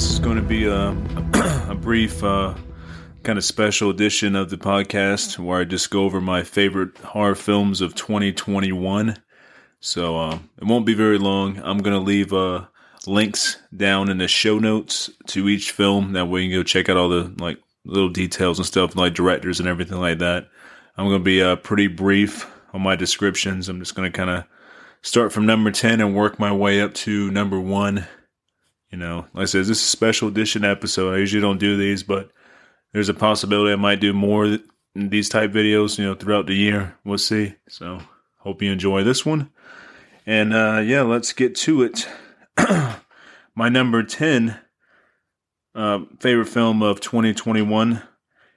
[0.00, 0.96] this is going to be a,
[1.70, 2.54] a brief, uh,
[3.22, 7.34] kind of special edition of the podcast where I just go over my favorite horror
[7.34, 9.22] films of 2021.
[9.80, 11.58] So uh, it won't be very long.
[11.58, 12.64] I'm going to leave uh,
[13.06, 16.14] links down in the show notes to each film.
[16.14, 19.12] That way you can go check out all the like little details and stuff, like
[19.12, 20.48] directors and everything like that.
[20.96, 23.68] I'm going to be uh, pretty brief on my descriptions.
[23.68, 24.44] I'm just going to kind of
[25.02, 28.06] start from number 10 and work my way up to number one.
[28.90, 31.14] You know, like I said, this is a special edition episode.
[31.14, 32.30] I usually don't do these, but
[32.92, 34.58] there's a possibility I might do more
[34.94, 36.96] these type videos, you know, throughout the year.
[37.04, 37.54] We'll see.
[37.68, 38.00] So,
[38.38, 39.50] hope you enjoy this one.
[40.26, 42.08] And uh, yeah, let's get to it.
[43.54, 44.58] My number 10
[45.74, 48.02] uh, favorite film of 2021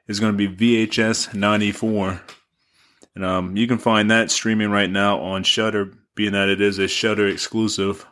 [0.08, 2.22] is going to be VHS 94.
[3.16, 6.80] And um, you can find that streaming right now on Shudder, being that it is
[6.80, 8.06] a Shudder exclusive.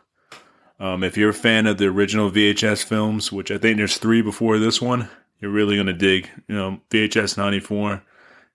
[0.82, 4.20] Um, if you're a fan of the original VHS films, which I think there's three
[4.20, 5.08] before this one,
[5.40, 6.28] you're really to dig.
[6.48, 8.02] You know, VHS 94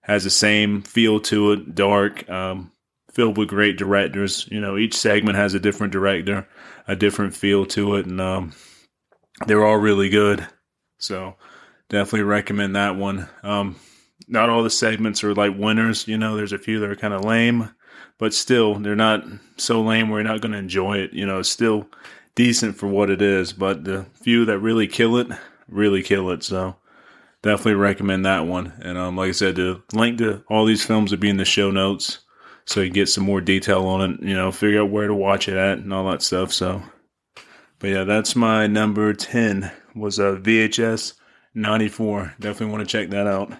[0.02, 2.73] has the same feel to it, dark, um,
[3.14, 4.45] filled with great directors.
[4.52, 6.45] You know, each segment has a different director,
[6.86, 8.52] a different feel to it, and um,
[9.45, 10.45] they're all really good.
[10.98, 11.36] So
[11.88, 13.30] definitely recommend that one.
[13.42, 13.78] Um,
[14.28, 16.09] not all the segments are like winners.
[16.09, 17.73] You know, there's a few that are kind of lame,
[18.18, 19.23] but still, they're not
[19.58, 21.14] so lame you're not going to enjoy it.
[21.14, 21.88] You know, it's still
[22.36, 23.54] decent for what it is.
[23.54, 25.28] But the few that really kill it,
[25.67, 26.44] really kill it.
[26.44, 26.76] So
[27.42, 28.73] definitely recommend that one.
[28.82, 31.45] And um, like I said, the link to all these films will be in the
[31.45, 32.20] show notes,
[32.66, 34.22] so you get some more detail on it.
[34.22, 36.54] You know, figure out where to watch it at and all that stuff.
[36.54, 36.82] So,
[37.80, 41.14] but yeah, that's my number ten was a VHS
[41.54, 42.33] ninety four.
[42.39, 43.54] Definitely want to check that out.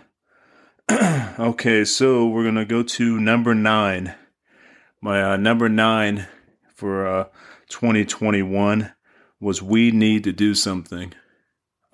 [1.40, 4.16] okay, so we're gonna go to number nine.
[5.02, 6.28] My uh, number nine
[6.76, 7.24] for uh,
[7.70, 8.94] 2021
[9.40, 11.14] was "We Need to Do Something."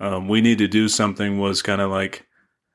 [0.00, 2.26] Um, "We Need to Do Something" was kind of like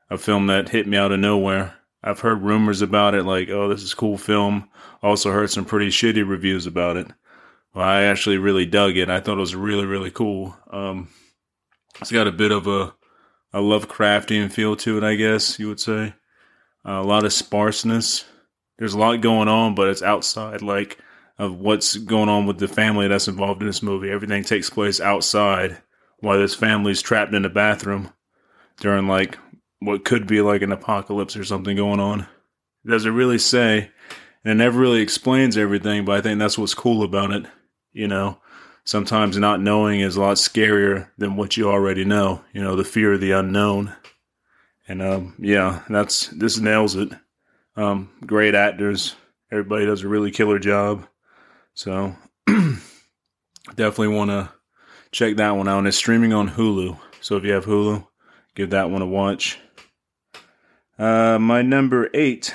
[0.10, 1.76] a film that hit me out of nowhere.
[2.04, 4.70] I've heard rumors about it, like, "Oh, this is cool film."
[5.02, 7.08] Also heard some pretty shitty reviews about it.
[7.74, 9.10] Well, I actually really dug it.
[9.10, 10.58] I thought it was really, really cool.
[10.72, 11.10] Um,
[12.02, 12.94] it's got a bit of a
[13.52, 16.14] a Lovecraftian feel to it, I guess you would say.
[16.86, 18.26] Uh, a lot of sparseness.
[18.80, 20.98] There's a lot going on, but it's outside, like
[21.38, 24.10] of what's going on with the family that's involved in this movie.
[24.10, 25.78] Everything takes place outside,
[26.20, 28.12] while this family's trapped in the bathroom
[28.80, 29.38] during like
[29.80, 32.22] what could be like an apocalypse or something going on.
[32.86, 33.92] It doesn't really say,
[34.44, 36.06] and it never really explains everything.
[36.06, 37.46] But I think that's what's cool about it.
[37.92, 38.40] You know,
[38.86, 42.44] sometimes not knowing is a lot scarier than what you already know.
[42.54, 43.94] You know, the fear of the unknown.
[44.88, 47.12] And um, yeah, that's this nails it.
[47.80, 49.16] Um, great actors.
[49.50, 51.08] Everybody does a really killer job.
[51.74, 52.14] So
[52.46, 54.52] definitely want to
[55.14, 55.78] check that one out.
[55.78, 57.00] And it's streaming on Hulu.
[57.22, 58.06] So if you have Hulu,
[58.54, 59.60] give that one a watch.
[60.98, 62.54] Uh, my number eight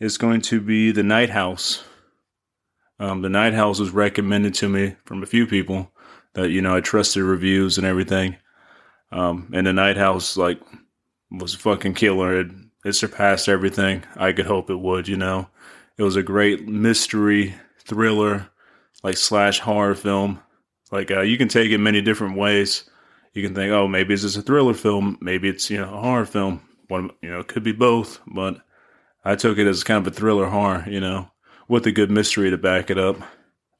[0.00, 1.84] is going to be The Night House.
[2.98, 5.92] Um, the Night House was recommended to me from a few people
[6.32, 8.36] that you know I trusted reviews and everything.
[9.10, 10.62] Um, and the Night House like
[11.30, 12.40] was a fucking killer.
[12.40, 12.46] It,
[12.84, 15.08] it surpassed everything I could hope it would.
[15.08, 15.48] You know,
[15.96, 18.48] it was a great mystery thriller,
[19.02, 20.40] like slash horror film.
[20.90, 22.84] Like uh, you can take it many different ways.
[23.32, 25.18] You can think, oh, maybe it's just a thriller film.
[25.20, 26.60] Maybe it's you know a horror film.
[26.88, 28.20] One, you know, it could be both.
[28.26, 28.60] But
[29.24, 30.84] I took it as kind of a thriller horror.
[30.86, 31.30] You know,
[31.68, 33.16] with a good mystery to back it up.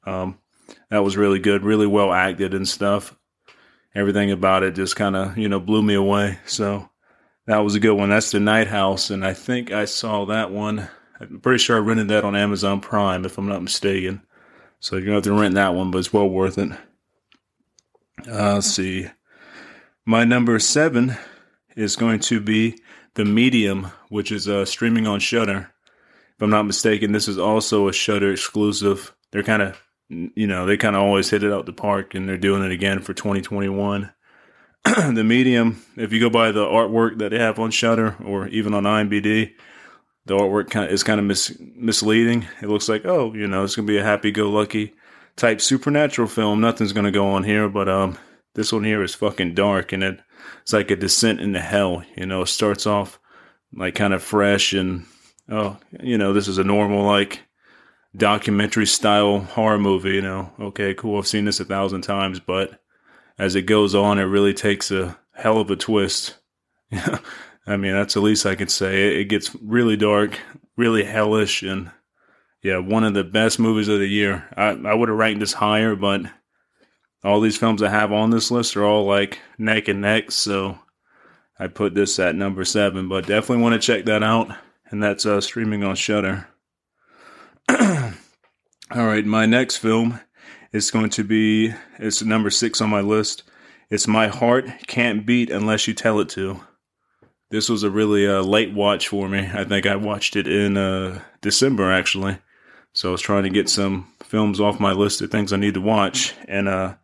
[0.05, 0.39] Um,
[0.89, 3.15] that was really good, really well acted and stuff.
[3.95, 6.39] Everything about it just kind of, you know, blew me away.
[6.45, 6.89] So
[7.45, 8.09] that was a good one.
[8.09, 10.89] That's the Night House, and I think I saw that one.
[11.19, 14.21] I'm pretty sure I rented that on Amazon Prime, if I'm not mistaken.
[14.79, 16.71] So you're gonna have to rent that one, but it's well worth it.
[18.27, 19.07] Uh, let's see.
[20.05, 21.15] My number seven
[21.75, 22.79] is going to be
[23.15, 25.71] The Medium, which is uh, streaming on Shudder.
[26.35, 29.15] If I'm not mistaken, this is also a Shudder exclusive.
[29.31, 32.27] They're kind of, you know, they kind of always hit it out the park, and
[32.27, 34.11] they're doing it again for 2021.
[35.13, 38.73] the Medium, if you go by the artwork that they have on Shudder or even
[38.73, 39.53] on IMDb,
[40.25, 42.47] the artwork kind is kind of mis- misleading.
[42.61, 44.93] It looks like, oh, you know, it's gonna be a happy-go-lucky
[45.37, 46.59] type supernatural film.
[46.59, 48.17] Nothing's gonna go on here, but um,
[48.55, 50.19] this one here is fucking dark, and it,
[50.61, 52.03] it's like a descent into hell.
[52.17, 53.19] You know, it starts off
[53.73, 55.05] like kind of fresh and
[55.49, 57.41] oh, you know, this is a normal like
[58.15, 60.15] documentary style horror movie.
[60.15, 61.17] You know, okay, cool.
[61.17, 62.82] I've seen this a thousand times, but
[63.37, 66.35] as it goes on, it really takes a hell of a twist.
[67.65, 69.19] I mean, that's the least I could say.
[69.21, 70.39] It gets really dark,
[70.75, 71.91] really hellish, and
[72.61, 74.47] yeah, one of the best movies of the year.
[74.55, 76.21] I, I would have ranked this higher, but
[77.23, 80.31] all these films I have on this list are all like neck and neck.
[80.31, 80.77] So
[81.57, 84.49] I put this at number seven, but definitely want to check that out.
[84.89, 86.47] And that's uh, streaming on Shudder.
[87.69, 88.11] all
[88.91, 90.19] right, my next film
[90.73, 93.43] is going to be it's number six on my list.
[93.89, 96.59] It's My Heart Can't Beat Unless You Tell It to.
[97.51, 99.47] This was a really uh, late watch for me.
[99.53, 102.39] I think I watched it in uh, December actually.
[102.93, 105.75] So I was trying to get some films off my list of things I need
[105.75, 106.95] to watch, and uh,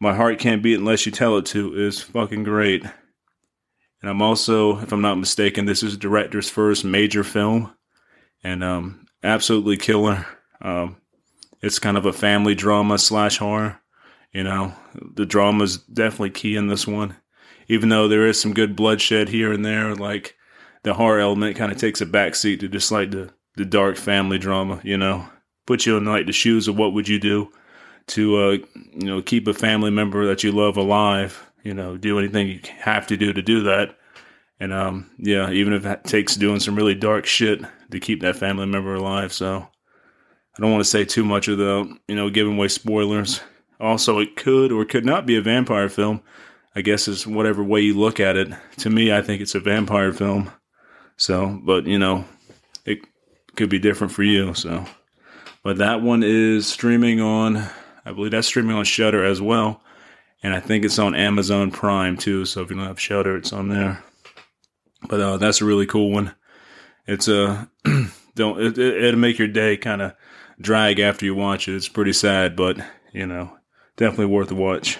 [0.00, 2.84] my heart can't beat unless you tell it to is fucking great.
[4.00, 7.74] And I'm also, if I'm not mistaken, this is director's first major film,
[8.42, 10.26] and um, absolutely killer.
[10.62, 10.96] Um,
[11.66, 13.80] it's kind of a family drama slash horror.
[14.32, 14.72] You know,
[15.14, 17.16] the drama is definitely key in this one,
[17.68, 19.94] even though there is some good bloodshed here and there.
[19.94, 20.36] Like
[20.84, 24.38] the horror element kind of takes a backseat to just like the the dark family
[24.38, 24.80] drama.
[24.84, 25.26] You know,
[25.66, 27.50] put you in like the shoes of what would you do
[28.08, 28.50] to uh,
[28.92, 31.50] you know keep a family member that you love alive.
[31.64, 33.96] You know, do anything you have to do to do that.
[34.60, 37.60] And um, yeah, even if it takes doing some really dark shit
[37.90, 39.32] to keep that family member alive.
[39.32, 39.66] So
[40.56, 43.40] I don't want to say too much without you know giving away spoilers.
[43.78, 46.22] Also, it could or could not be a vampire film.
[46.74, 48.48] I guess it's whatever way you look at it.
[48.78, 50.50] To me, I think it's a vampire film.
[51.16, 52.24] So, but you know,
[52.84, 53.00] it
[53.56, 54.54] could be different for you.
[54.54, 54.84] So,
[55.62, 57.68] but that one is streaming on
[58.06, 59.82] I believe that's streaming on Shudder as well,
[60.40, 62.44] and I think it's on Amazon Prime too.
[62.44, 64.02] So if you don't have Shudder, it's on there.
[65.08, 66.32] But uh, that's a really cool one.
[67.08, 68.04] It's a uh,
[68.36, 70.14] don't it, it'll make your day kind of
[70.60, 71.76] drag after you watch it.
[71.76, 72.78] It's pretty sad, but
[73.12, 73.56] you know,
[73.96, 74.98] definitely worth a watch.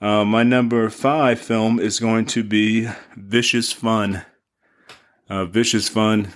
[0.00, 4.24] Uh, my number five film is going to be Vicious Fun.
[5.28, 6.28] Uh, Vicious Fun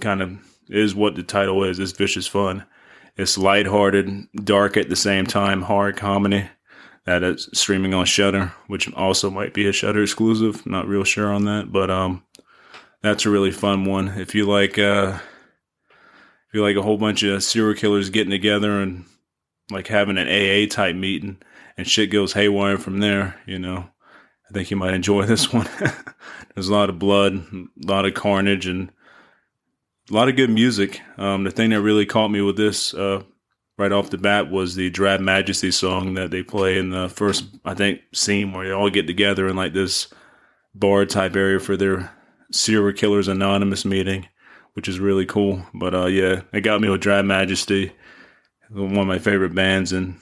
[0.00, 0.38] kind of
[0.68, 1.78] is what the title is.
[1.78, 2.64] It's Vicious Fun.
[3.16, 6.48] It's lighthearted, dark at the same time, hard comedy
[7.04, 10.64] that is streaming on Shudder, which also might be a Shudder exclusive.
[10.66, 12.24] Not real sure on that, but um,
[13.02, 14.08] that's a really fun one.
[14.08, 15.18] If you like, uh,
[16.52, 19.04] you like a whole bunch of serial killers getting together and
[19.70, 21.38] like having an AA type meeting,
[21.76, 23.88] and shit goes haywire from there, you know,
[24.48, 25.68] I think you might enjoy this one.
[26.54, 28.90] There's a lot of blood, a lot of carnage, and
[30.10, 31.00] a lot of good music.
[31.16, 33.22] Um, the thing that really caught me with this uh,
[33.78, 37.44] right off the bat was the Drab Majesty song that they play in the first,
[37.64, 40.08] I think, scene where they all get together in like this
[40.74, 42.12] bar type area for their
[42.50, 44.28] serial killers anonymous meeting,
[44.74, 45.64] which is really cool.
[45.74, 47.92] But uh, yeah, it got me with Drab Majesty,
[48.70, 50.16] one of my favorite bands, and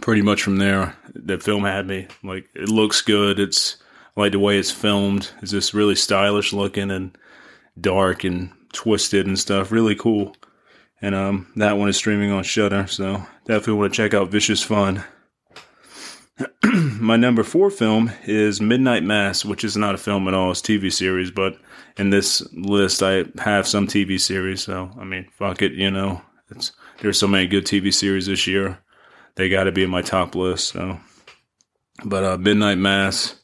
[0.00, 2.08] pretty much from there, the film had me.
[2.22, 3.38] Like it looks good.
[3.38, 3.76] It's
[4.16, 5.30] I like the way it's filmed.
[5.40, 7.16] It's just really stylish looking and
[7.80, 9.72] dark and twisted and stuff.
[9.72, 10.36] Really cool.
[11.00, 14.62] And um, that one is streaming on Shudder, so definitely want to check out Vicious
[14.62, 15.02] Fun.
[16.64, 20.62] My number four film is Midnight Mass, which is not a film at all; it's
[20.62, 21.32] TV series.
[21.32, 21.58] But
[21.96, 24.62] in this list, I have some TV series.
[24.62, 26.22] So I mean, fuck it, you know.
[26.50, 28.78] It's there's so many good TV series this year;
[29.36, 30.68] they got to be in my top list.
[30.68, 30.98] So,
[32.04, 33.36] but uh, Midnight Mass,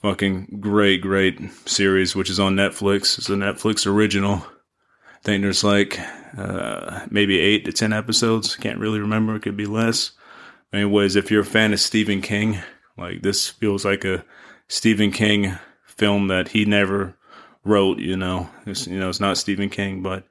[0.00, 3.18] fucking great, great series, which is on Netflix.
[3.18, 4.34] It's a Netflix original.
[4.36, 6.00] I think there's like
[6.36, 8.56] uh, maybe eight to ten episodes.
[8.56, 9.36] Can't really remember.
[9.36, 10.12] It could be less.
[10.72, 12.58] Anyways, if you're a fan of Stephen King,
[12.96, 14.24] like this feels like a
[14.68, 17.16] Stephen King film that he never
[17.64, 17.98] wrote.
[17.98, 20.24] You know, it's, you know, it's not Stephen King, but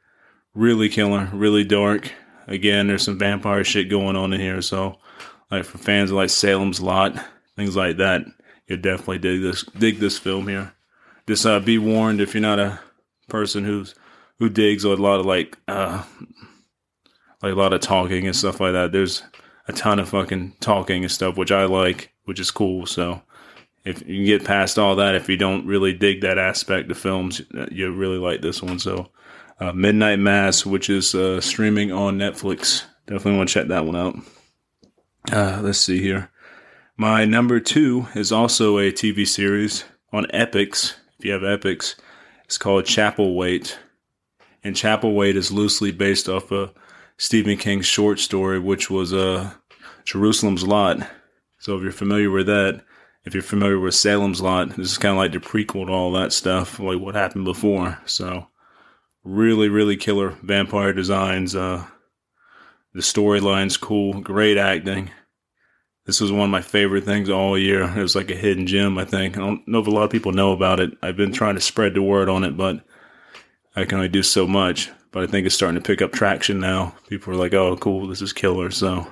[0.53, 2.11] really killer, really dark.
[2.47, 4.61] Again, there's some vampire shit going on in here.
[4.61, 4.97] So,
[5.50, 7.15] like for fans of like Salem's Lot,
[7.55, 8.23] things like that,
[8.67, 10.73] you definitely dig this dig this film here.
[11.27, 12.79] Just uh, be warned if you're not a
[13.29, 13.95] person who's
[14.39, 16.03] who digs a lot of like uh
[17.41, 18.91] like a lot of talking and stuff like that.
[18.91, 19.23] There's
[19.67, 22.85] a ton of fucking talking and stuff, which I like, which is cool.
[22.85, 23.21] So
[23.83, 26.97] if you can get past all that, if you don't really dig that aspect of
[26.97, 28.79] films, uh, you really like this one.
[28.79, 29.09] So
[29.59, 33.95] uh, Midnight Mass, which is uh, streaming on Netflix, definitely want to check that one
[33.95, 34.15] out.
[35.31, 36.29] Uh, let's see here.
[36.97, 39.83] My number two is also a TV series
[40.13, 40.95] on Epix.
[41.17, 41.95] If you have Epix,
[42.45, 43.77] it's called Chapelwaite
[44.63, 46.71] and Chapelwaite is loosely based off a
[47.17, 49.51] Stephen King short story, which was uh,
[50.05, 51.07] Jerusalem's Lot.
[51.59, 52.83] So if you're familiar with that,
[53.24, 56.12] if you're familiar with Salem's Lot, this is kind of like the prequel to all
[56.13, 58.00] that stuff, like what happened before.
[58.06, 58.48] So
[59.24, 61.56] really, really killer vampire designs.
[61.56, 61.86] Uh,
[62.94, 65.12] the storyline's cool, great acting.
[66.06, 67.84] This was one of my favorite things all year.
[67.84, 69.38] It was like a hidden gem, I think.
[69.38, 70.92] I don't know if a lot of people know about it.
[71.04, 72.84] I've been trying to spread the word on it, but
[73.75, 76.60] I can only do so much, but I think it's starting to pick up traction
[76.60, 76.96] now.
[77.08, 79.08] People are like, "Oh, cool, this is killer." So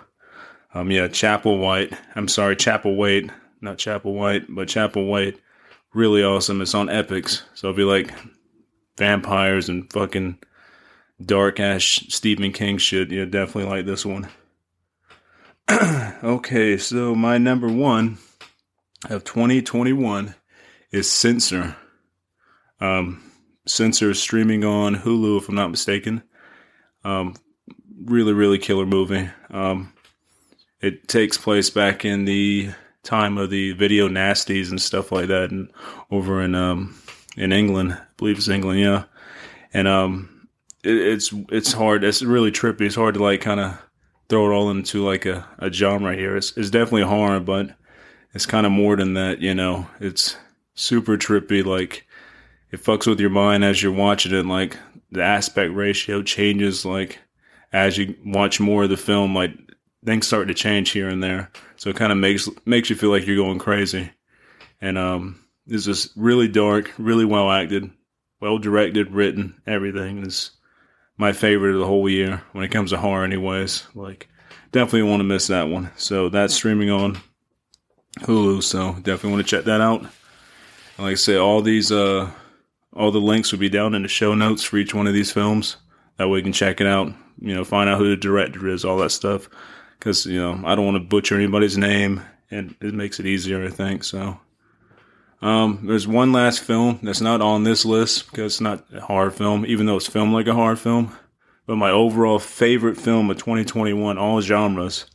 [0.74, 1.94] Um, yeah, Chapel White.
[2.16, 3.30] I'm sorry, Chapel White,
[3.62, 5.40] not Chapel White, but Chapel White.
[5.94, 6.62] Really awesome.
[6.62, 7.44] It's on Epix.
[7.54, 8.14] So if you like
[8.98, 10.38] vampires and fucking
[11.24, 14.30] dark ass Stephen King shit, you definitely like this one.
[16.24, 18.18] okay, so my number one
[19.10, 20.36] of 2021
[20.92, 21.76] is Censor.
[22.80, 23.32] Um,
[23.66, 26.24] Censor is streaming on Hulu, if I'm not mistaken.
[27.04, 27.36] Um,
[28.04, 29.30] really, really killer movie.
[29.50, 29.94] Um,
[30.82, 32.72] it takes place back in the
[33.04, 35.72] time of the video nasties and stuff like that, and
[36.12, 36.96] over in um
[37.38, 39.06] in England, I believe it's England, yeah.
[39.74, 40.48] And um,
[40.84, 42.04] it, it's it's hard.
[42.04, 42.82] It's really trippy.
[42.82, 43.80] It's hard to like kind of
[44.28, 46.36] throw it all into like a, a genre here.
[46.36, 47.76] It's, it's definitely horror, but
[48.34, 49.40] it's kind of more than that.
[49.40, 50.38] You know, it's
[50.76, 51.66] super trippy.
[51.66, 52.06] Like
[52.72, 54.46] it fucks with your mind as you're watching it.
[54.46, 54.78] Like
[55.12, 56.86] the aspect ratio changes.
[56.86, 57.20] Like
[57.72, 59.52] as you watch more of the film, like
[60.06, 61.52] things start to change here and there.
[61.78, 64.12] So it kind of makes makes you feel like you're going crazy.
[64.82, 67.90] And um, it's just really dark, really well acted,
[68.40, 69.62] well directed, written.
[69.68, 70.52] Everything is
[71.18, 73.24] my favorite of the whole year when it comes to horror.
[73.26, 74.30] Anyways, like
[74.72, 75.92] definitely want to miss that one.
[75.98, 77.20] So that's streaming on
[78.20, 78.64] Hulu.
[78.64, 80.02] So definitely want to check that out.
[80.02, 80.10] And
[81.06, 82.32] like I say, all these uh,
[82.94, 85.32] all the links will be down in the show notes for each one of these
[85.32, 85.78] films.
[86.18, 87.14] That way you can check it out.
[87.42, 89.50] You know, find out who the director is, all that stuff
[90.00, 93.66] because you know I don't want to butcher anybody's name, and it makes it easier,
[93.66, 94.04] I think.
[94.04, 94.40] So,
[95.42, 99.32] um, there's one last film that's not on this list because it's not a horror
[99.32, 101.16] film, even though it's filmed like a horror film.
[101.68, 105.06] But my overall favorite film of 2021, all genres,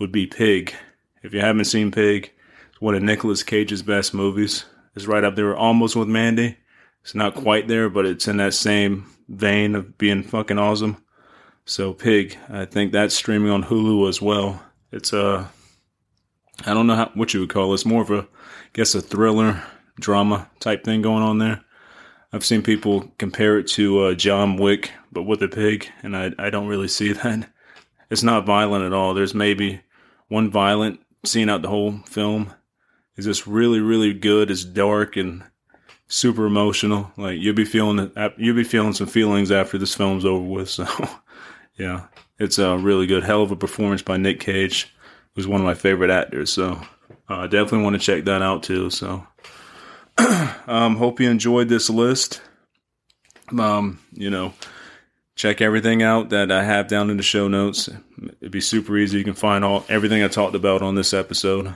[0.00, 0.74] would be Pig.
[1.22, 2.32] If you haven't seen Pig,
[2.70, 4.64] it's one of Nicolas Cage's best movies.
[4.96, 6.56] It's right up there, almost with Mandy.
[7.02, 11.02] It's not quite there, but it's in that same vein of being fucking awesome.
[11.64, 14.62] So Pig, I think that's streaming on Hulu as well.
[14.92, 15.50] It's a,
[16.66, 17.74] I don't know how, what you would call it.
[17.74, 18.26] It's more of a, I
[18.72, 19.62] guess a thriller
[19.98, 21.62] drama type thing going on there.
[22.32, 26.30] I've seen people compare it to uh, John Wick, but with a pig, and I,
[26.38, 27.48] I don't really see that.
[28.10, 29.14] It's not violent at all.
[29.14, 29.80] There's maybe
[30.28, 32.52] one violent scene out the whole film.
[33.16, 34.50] It's just really, really good.
[34.50, 35.44] It's dark and
[36.08, 37.12] super emotional.
[37.16, 40.70] Like you'll be feeling, you'll be feeling some feelings after this film's over with.
[40.80, 40.86] So
[41.80, 42.04] yeah,
[42.38, 44.94] it's a really good, hell of a performance by Nick Cage,
[45.34, 46.52] who's one of my favorite actors.
[46.52, 46.78] So
[47.26, 48.90] I uh, definitely want to check that out too.
[48.90, 49.26] So
[50.66, 52.42] um, hope you enjoyed this list.
[53.58, 54.52] Um, you know,
[55.36, 57.88] check everything out that I have down in the show notes.
[58.40, 59.16] It'd be super easy.
[59.16, 61.74] You can find all everything I talked about on this episode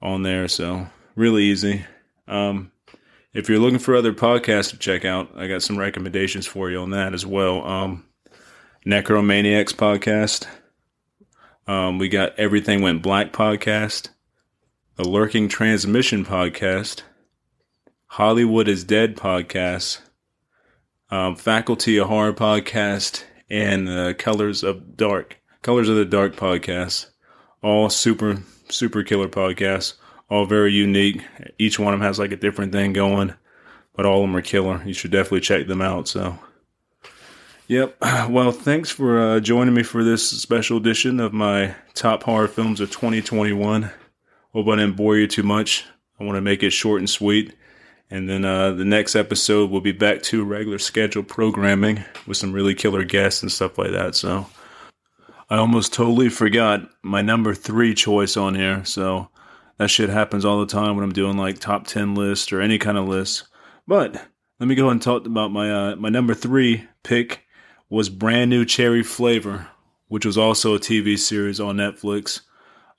[0.00, 0.46] on there.
[0.46, 0.86] So
[1.16, 1.84] really easy.
[2.28, 2.70] Um,
[3.32, 6.78] if you're looking for other podcasts to check out, I got some recommendations for you
[6.78, 7.66] on that as well.
[7.66, 8.04] Um,
[8.86, 10.46] Necromaniacs podcast.
[11.66, 14.10] Um, we got Everything Went Black podcast,
[14.96, 17.00] the Lurking Transmission podcast,
[18.08, 20.02] Hollywood is Dead podcast,
[21.10, 27.06] um, Faculty of Horror podcast, and uh, Colors of Dark, Colors of the Dark podcast.
[27.62, 29.94] All super, super killer podcasts.
[30.28, 31.22] All very unique.
[31.58, 33.32] Each one of them has like a different thing going,
[33.96, 34.82] but all of them are killer.
[34.84, 36.06] You should definitely check them out.
[36.06, 36.38] So.
[37.74, 37.96] Yep.
[38.30, 42.78] Well, thanks for uh, joining me for this special edition of my top horror films
[42.80, 43.90] of 2021.
[44.52, 45.84] Hope I didn't bore you too much.
[46.20, 47.52] I want to make it short and sweet.
[48.10, 52.52] And then uh, the next episode we'll be back to regular scheduled programming with some
[52.52, 54.14] really killer guests and stuff like that.
[54.14, 54.46] So
[55.50, 58.84] I almost totally forgot my number three choice on here.
[58.84, 59.30] So
[59.78, 62.78] that shit happens all the time when I'm doing like top 10 lists or any
[62.78, 63.48] kind of list.
[63.88, 64.14] But
[64.60, 67.43] let me go and talk about my uh, my number three pick
[67.94, 69.68] was brand new cherry flavor,
[70.08, 72.40] which was also a TV series on Netflix.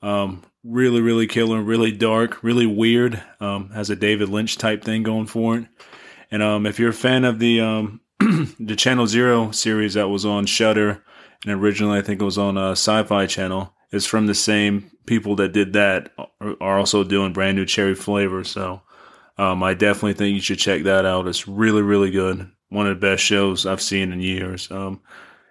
[0.02, 3.22] Um, really, really killer, really dark, really weird.
[3.42, 5.66] Um, has a David Lynch type thing going for it.
[6.32, 10.26] And um, if you're a fan of the um, the Channel Zero series that was
[10.26, 11.04] on Shudder,
[11.46, 14.92] and originally I think it was on a uh, Sci-Fi Channel, it's from the same
[15.06, 18.46] people that did that are also doing brand new cherry flavor.
[18.46, 18.82] So
[19.38, 21.28] um, I definitely think you should check that out.
[21.28, 24.70] It's really, really good one of the best shows I've seen in years.
[24.72, 25.02] Um,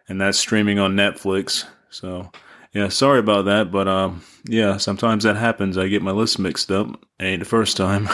[0.08, 1.64] and that's streaming on Netflix.
[1.90, 2.30] So
[2.72, 5.78] yeah, sorry about that, but um, yeah, sometimes that happens.
[5.78, 6.88] I get my list mixed up.
[7.20, 8.08] ain't the first time,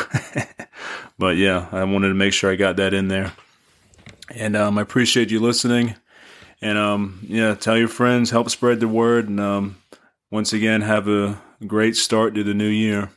[1.18, 3.32] but yeah, I wanted to make sure I got that in there.
[4.34, 5.96] And um, I appreciate you listening.
[6.60, 9.78] And um, yeah, tell your friends, help spread the word, and um,
[10.30, 13.10] once again, have a great start to the new year.